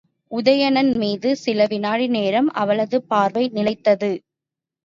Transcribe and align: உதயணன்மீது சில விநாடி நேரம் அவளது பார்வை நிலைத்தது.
உதயணன்மீது 0.31 1.31
சில 1.35 1.65
விநாடி 1.65 2.07
நேரம் 2.07 2.49
அவளது 2.53 2.99
பார்வை 3.03 3.45
நிலைத்தது. 3.53 4.11